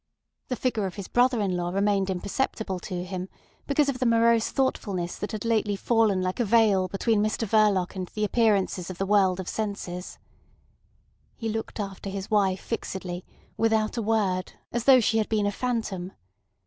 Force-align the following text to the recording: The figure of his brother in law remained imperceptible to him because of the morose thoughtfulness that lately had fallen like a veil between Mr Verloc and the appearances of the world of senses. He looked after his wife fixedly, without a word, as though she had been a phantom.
The 0.47 0.55
figure 0.55 0.87
of 0.87 0.95
his 0.95 1.07
brother 1.07 1.39
in 1.41 1.55
law 1.55 1.69
remained 1.69 2.09
imperceptible 2.09 2.79
to 2.79 3.03
him 3.03 3.29
because 3.67 3.87
of 3.87 3.99
the 3.99 4.07
morose 4.07 4.49
thoughtfulness 4.49 5.15
that 5.19 5.45
lately 5.45 5.73
had 5.75 5.79
fallen 5.79 6.23
like 6.23 6.39
a 6.39 6.43
veil 6.43 6.87
between 6.87 7.21
Mr 7.21 7.47
Verloc 7.47 7.95
and 7.95 8.07
the 8.07 8.23
appearances 8.23 8.89
of 8.89 8.97
the 8.97 9.05
world 9.05 9.39
of 9.39 9.47
senses. 9.47 10.17
He 11.35 11.49
looked 11.49 11.79
after 11.79 12.09
his 12.09 12.31
wife 12.31 12.61
fixedly, 12.61 13.23
without 13.57 13.95
a 13.95 14.01
word, 14.01 14.53
as 14.71 14.85
though 14.85 15.01
she 15.01 15.19
had 15.19 15.29
been 15.29 15.45
a 15.45 15.51
phantom. 15.51 16.13